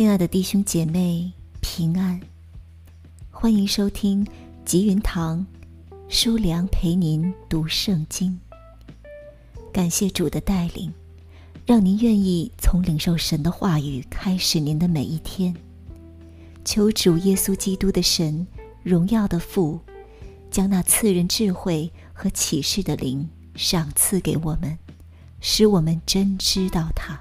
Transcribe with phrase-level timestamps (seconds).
[0.00, 2.18] 亲爱的弟兄姐妹，平安！
[3.30, 4.26] 欢迎收听
[4.64, 5.46] 吉云堂
[6.08, 8.40] 书良陪您读圣经。
[9.70, 10.90] 感谢主的带领，
[11.66, 15.54] 让您愿意从领受神的话语开始您的每一天。
[16.64, 18.46] 求主耶稣基督的神，
[18.82, 19.78] 荣耀的父，
[20.50, 24.78] 将那赐人智慧和启示的灵赏赐给我们，
[25.42, 27.20] 使我们真知道他。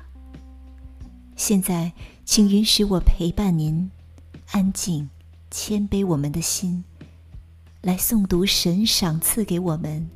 [1.36, 1.92] 现在，
[2.32, 3.90] 请允许我陪伴您，
[4.52, 5.10] 安静、
[5.50, 6.84] 谦卑我们的心，
[7.82, 10.08] 来诵读神赏赐给我们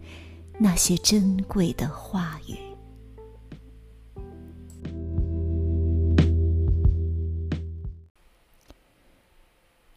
[0.60, 2.56] 那些珍贵的话语。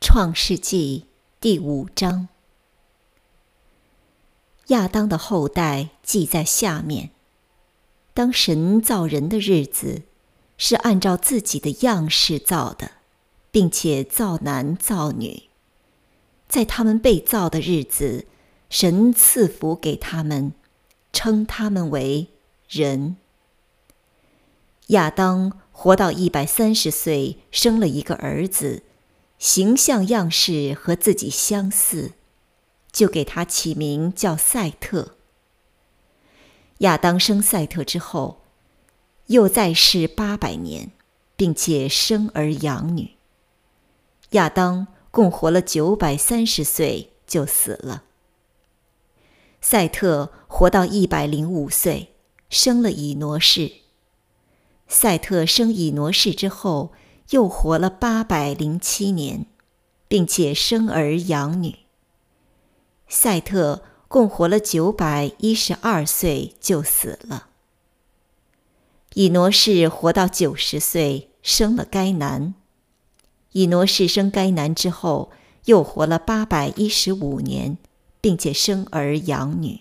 [0.01, 1.05] 创世纪
[1.39, 2.29] 第五章，
[4.69, 7.11] 亚当的后代记在下面。
[8.15, 10.05] 当神造人的日子。
[10.59, 12.93] 是按照自己的样式造的，
[13.51, 15.45] 并且造男造女。
[16.49, 18.27] 在他们被造的日子，
[18.71, 20.53] 神赐福给他们，
[21.13, 22.29] 称他们为
[22.69, 23.17] 人。
[24.89, 28.83] 亚当活到一百三十岁，生了一个儿子，
[29.39, 32.13] 形象样式和自己相似，
[32.91, 35.17] 就给他起名叫赛特。
[36.79, 38.46] 亚当生赛特之后。
[39.27, 40.93] 又在世八百年，
[41.37, 43.17] 并且生儿养女。
[44.31, 48.05] 亚当共活了九百三十岁就死了。
[49.61, 52.15] 赛特活到一百零五岁，
[52.49, 53.73] 生了以挪士。
[54.87, 56.93] 赛特生以挪士之后，
[57.31, 59.47] 又活了八百零七年，
[60.07, 61.81] 并且生儿养女。
[63.09, 67.49] 赛特共活了九百一十二岁就死了。
[69.19, 72.53] 以挪士活到九十岁，生了该男。
[73.53, 75.31] 以挪士生该男之后，
[75.65, 77.79] 又活了八百一十五年，
[78.21, 79.81] 并且生儿养女。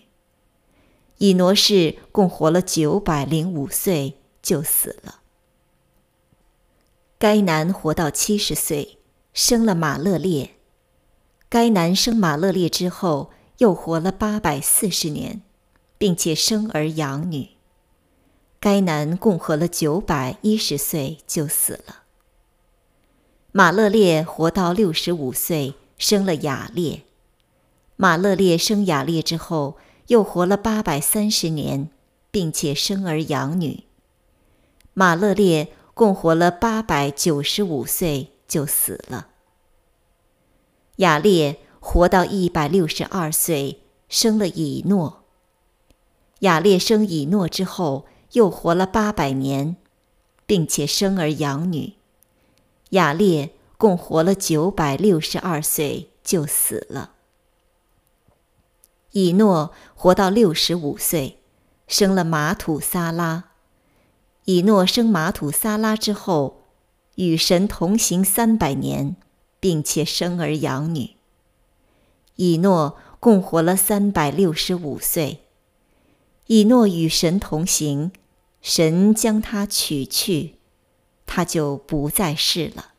[1.18, 5.20] 以挪士共活了九百零五岁就死了。
[7.18, 8.96] 该男活到七十岁，
[9.34, 10.52] 生了马勒列。
[11.50, 15.42] 该男生马勒列之后，又活了八百四十年，
[15.98, 17.50] 并且生儿养女。
[18.66, 22.02] 该男共活了九百一十岁就死了。
[23.52, 27.02] 马勒列活到六十五岁，生了雅列。
[27.94, 29.76] 马勒列生雅列之后，
[30.08, 31.90] 又活了八百三十年，
[32.32, 33.84] 并且生儿养女。
[34.94, 39.28] 马勒列共活了八百九十五岁就死了。
[40.96, 45.22] 雅列活到一百六十二岁，生了以诺。
[46.40, 48.06] 雅列生以诺之后。
[48.36, 49.76] 又活了八百年，
[50.44, 51.94] 并且生儿养女。
[52.90, 57.12] 雅列共活了九百六十二岁就死了。
[59.12, 61.38] 以诺活到六十五岁，
[61.88, 63.44] 生了马土撒拉。
[64.44, 66.64] 以诺生马土撒拉之后，
[67.14, 69.16] 与神同行三百年，
[69.58, 71.16] 并且生儿养女。
[72.34, 75.40] 以诺共活了三百六十五岁。
[76.48, 78.12] 以诺与神同行，
[78.66, 80.56] 神将他取去，
[81.24, 82.94] 他就不再世了。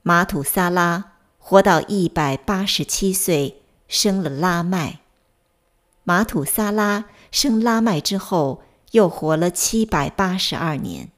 [0.00, 5.00] 马土萨拉活到一百八十七岁，生了拉麦。
[6.04, 8.62] 马土萨拉生拉麦之后，
[8.92, 11.10] 又活了七百八十二年，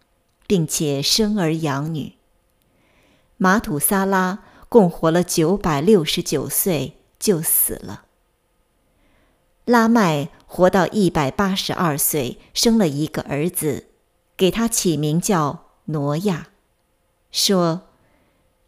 [0.49, 2.17] 并且生儿养女。
[3.37, 8.06] 马土萨拉共活了九百六十九岁，就死了。
[9.65, 13.88] 拉麦活到一百八十二岁，生了一个儿子，
[14.36, 16.48] 给他起名叫挪亚，
[17.32, 17.88] 说：“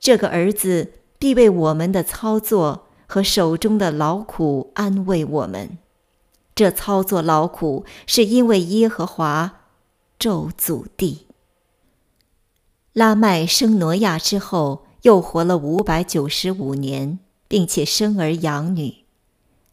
[0.00, 5.78] 这个儿子必为我们的操作和手中的劳苦安慰我们。
[6.54, 9.60] 这操作劳苦是因为耶和华
[10.18, 11.26] 咒诅地。”
[12.92, 19.04] 拉麦生挪亚之后，又活了五百九十五年，并且生儿养女。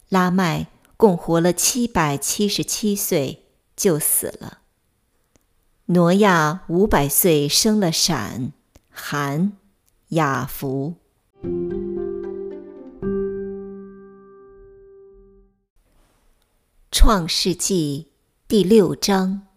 [0.10, 0.68] 拉麦。
[0.98, 3.46] 共活了七百七十七岁
[3.76, 4.60] 就死了。
[5.88, 8.54] 挪亚五百岁生了闪、
[8.90, 9.54] 含、
[10.10, 10.96] 雅弗。
[16.90, 18.14] 创世纪
[18.48, 19.48] 第六章：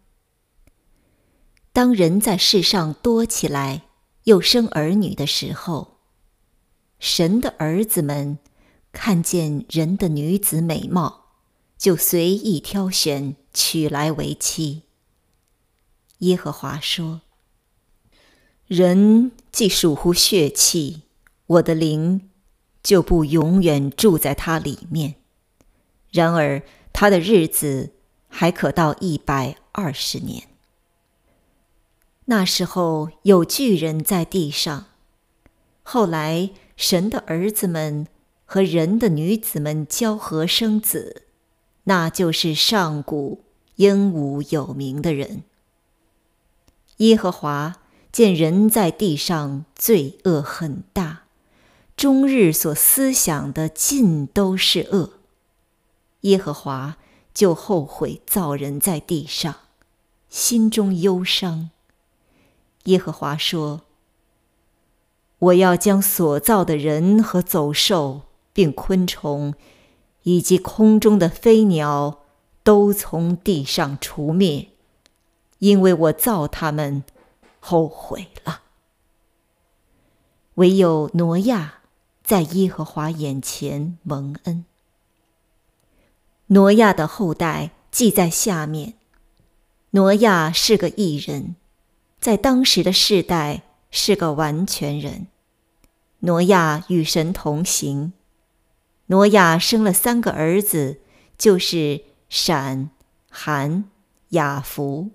[1.72, 3.84] 当人在世上多起来，
[4.24, 5.98] 又生儿女的时候，
[6.98, 8.38] 神的儿子们
[8.92, 11.27] 看见人的女子美貌。
[11.78, 14.82] 就随意挑选，娶来为妻。
[16.18, 17.22] 耶和华说
[18.66, 21.02] ：“人既属乎血气，
[21.46, 22.28] 我的灵
[22.82, 25.14] 就不永远住在他里面。
[26.10, 27.92] 然而他的日子
[28.28, 30.48] 还可到一百二十年。
[32.24, 34.86] 那时候有巨人在地上，
[35.84, 38.08] 后来神的儿子们
[38.44, 41.22] 和人的女子们交合生子，
[41.88, 43.44] 那就是上古
[43.76, 45.42] 英武有名的人。
[46.98, 47.76] 耶和华
[48.12, 51.22] 见人在地上罪恶很大，
[51.96, 55.14] 终日所思想的尽都是恶。
[56.22, 56.98] 耶和华
[57.32, 59.54] 就后悔造人在地上，
[60.28, 61.70] 心中忧伤。
[62.84, 63.82] 耶和华说
[65.38, 69.54] ：“我要将所造的人和走兽，并昆虫，
[70.22, 72.20] 以及空中的飞鸟，
[72.62, 74.68] 都从地上除灭。”
[75.60, 77.02] 因为我造他们，
[77.58, 78.62] 后悔了。
[80.54, 81.80] 唯有挪亚
[82.22, 84.64] 在耶和华眼前蒙恩。
[86.48, 88.94] 挪亚的后代记在下面。
[89.90, 91.56] 挪亚是个异人，
[92.20, 95.26] 在当时的世代是个完全人。
[96.20, 98.12] 挪亚与神同行。
[99.08, 101.00] 挪亚生了三个儿子，
[101.36, 102.90] 就是闪、
[103.30, 103.84] 含、
[104.30, 105.10] 雅弗。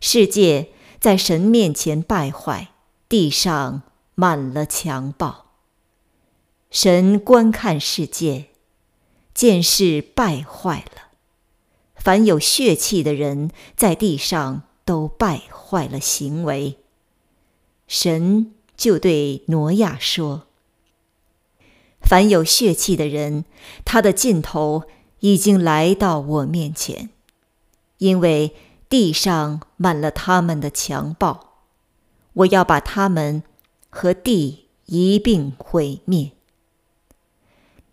[0.00, 0.70] 世界
[1.00, 2.68] 在神面前败坏，
[3.08, 3.82] 地上
[4.14, 5.46] 满了强暴。
[6.70, 8.46] 神观看世界，
[9.32, 11.12] 见事败坏了，
[11.94, 16.78] 凡有血气的人在地上都败坏了行为。
[17.86, 20.45] 神就对挪亚说
[22.08, 23.44] ：“凡有血气的人，
[23.84, 24.84] 他的尽头
[25.20, 27.10] 已经来到我面前，
[27.98, 28.54] 因为。”
[28.88, 31.54] 地上满了他们的强暴，
[32.34, 33.42] 我要把他们
[33.90, 36.30] 和地一并毁灭。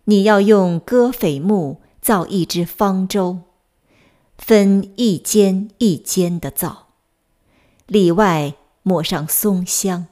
[0.04, 3.40] 你要用戈斐木造一只方舟，
[4.38, 6.90] 分一间一间的造，
[7.88, 10.06] 里外抹上松香。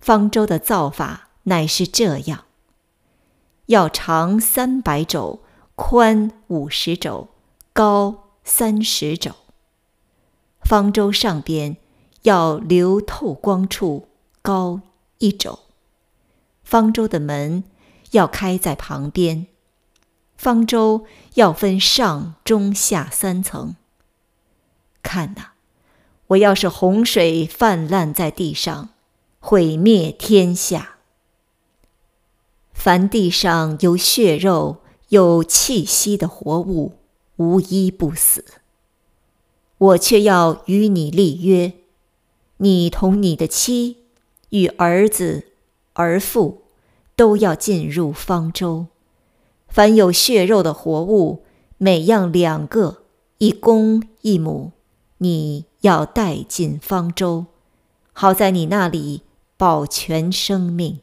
[0.00, 2.46] 方舟的造法乃是这样：
[3.72, 5.40] 要长三百肘，
[5.74, 7.28] 宽五十肘，
[7.72, 9.32] 高三十肘。
[10.60, 11.78] 方舟上边
[12.20, 14.08] 要留透光处，
[14.42, 14.82] 高
[15.16, 15.60] 一肘。
[16.62, 17.64] 方舟的门
[18.10, 19.46] 要开在旁边。
[20.36, 23.74] 方舟要分上中下三层。
[25.02, 25.52] 看呐，
[26.26, 28.90] 我要是洪水泛滥在地上，
[29.40, 30.96] 毁灭天下。
[32.84, 34.78] 凡地上有血肉、
[35.10, 36.94] 有气息的活物，
[37.36, 38.44] 无一不死。
[39.78, 41.74] 我却要与你立约，
[42.56, 43.98] 你同你的妻
[44.48, 45.44] 与儿子、
[45.92, 46.62] 儿妇
[47.14, 48.86] 都要进入方舟。
[49.68, 51.44] 凡有血肉的活物，
[51.78, 53.04] 每样两个，
[53.38, 54.72] 一公一母，
[55.18, 57.46] 你要带进方舟，
[58.12, 59.22] 好在你那里
[59.56, 60.98] 保全生命。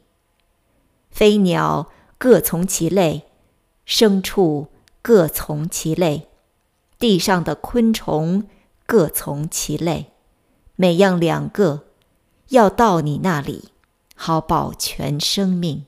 [1.20, 3.26] 飞鸟各从其类，
[3.86, 4.70] 牲畜
[5.02, 6.30] 各从其类，
[6.98, 8.48] 地上的昆虫。
[8.86, 10.14] 各从其类，
[10.78, 11.88] 每样两个，
[12.52, 13.74] 要到你那里，
[14.16, 15.86] 好保全生命。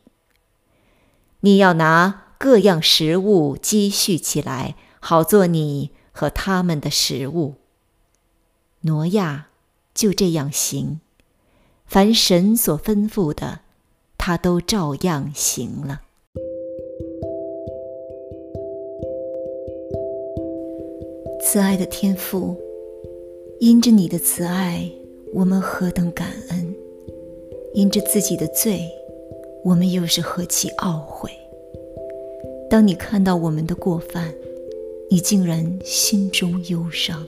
[1.39, 7.55] 你要拿各样食物积蓄起来，好做你和他们的食物。
[8.81, 9.47] 挪亚
[9.93, 10.99] 就这样行，
[11.85, 13.61] 凡神所吩咐的，
[14.23, 15.99] 他都照样行了。
[21.41, 22.55] 慈爱的天父。
[23.59, 24.89] 因着你的慈爱，
[25.33, 26.73] 我们何等感恩；
[27.75, 28.89] 因着自己的罪，
[29.63, 31.29] 我们又是何其懊悔。
[32.67, 34.33] 当你看到我们的过犯，
[35.11, 37.23] 你竟然心中忧伤。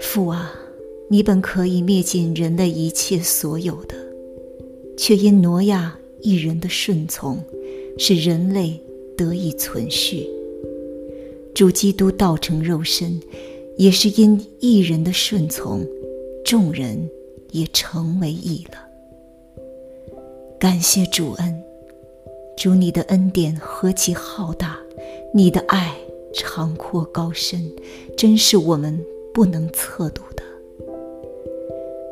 [0.00, 0.52] 父啊，
[1.06, 3.94] 你本可以灭尽人类一切所有的，
[4.96, 7.38] 却因挪亚一人的顺从，
[7.98, 8.80] 使人类
[9.16, 10.28] 得以存续。
[11.54, 13.20] 主基督道成肉身。
[13.76, 15.84] 也是因一人的顺从，
[16.44, 17.10] 众人
[17.50, 18.78] 也成为义了。
[20.60, 21.60] 感谢主恩，
[22.56, 24.78] 主你的恩典何其浩大，
[25.34, 25.92] 你的爱
[26.32, 27.68] 长阔高深，
[28.16, 28.96] 真是我们
[29.32, 30.44] 不能测度的。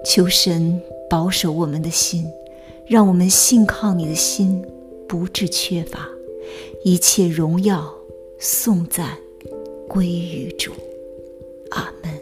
[0.05, 2.27] 求神保守我们的心，
[2.87, 4.62] 让我们信靠你的心
[5.09, 6.09] 不致缺乏，
[6.85, 7.95] 一切荣耀
[8.39, 9.17] 颂赞
[9.89, 10.73] 归于主，
[11.71, 12.22] 阿门。